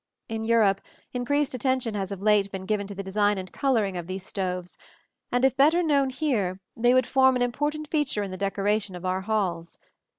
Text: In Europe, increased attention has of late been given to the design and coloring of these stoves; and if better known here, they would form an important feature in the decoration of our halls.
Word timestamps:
In 0.27 0.43
Europe, 0.43 0.81
increased 1.13 1.53
attention 1.53 1.93
has 1.93 2.11
of 2.11 2.23
late 2.23 2.51
been 2.51 2.65
given 2.65 2.87
to 2.87 2.95
the 2.95 3.03
design 3.03 3.37
and 3.37 3.53
coloring 3.53 3.95
of 3.97 4.07
these 4.07 4.25
stoves; 4.25 4.79
and 5.31 5.45
if 5.45 5.55
better 5.55 5.83
known 5.83 6.09
here, 6.09 6.59
they 6.75 6.95
would 6.95 7.05
form 7.05 7.35
an 7.35 7.43
important 7.43 7.91
feature 7.91 8.23
in 8.23 8.31
the 8.31 8.35
decoration 8.35 8.95
of 8.95 9.05
our 9.05 9.21
halls. 9.21 9.77